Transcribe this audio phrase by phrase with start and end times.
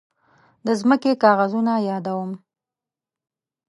[0.65, 2.31] د ځمکې کاغذونه يادوم.